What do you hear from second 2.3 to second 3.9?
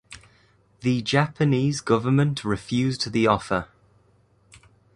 refused the offer.